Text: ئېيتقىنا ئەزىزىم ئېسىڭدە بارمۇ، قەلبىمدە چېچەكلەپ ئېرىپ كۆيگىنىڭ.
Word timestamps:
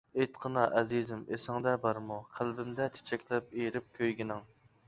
ئېيتقىنا 0.19 0.63
ئەزىزىم 0.79 1.19
ئېسىڭدە 1.35 1.75
بارمۇ، 1.85 2.19
قەلبىمدە 2.39 2.91
چېچەكلەپ 2.97 3.55
ئېرىپ 3.61 3.93
كۆيگىنىڭ. 4.01 4.47